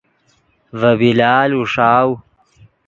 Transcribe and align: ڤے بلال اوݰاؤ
ڤے 0.79 0.91
بلال 0.99 1.51
اوݰاؤ 1.57 2.09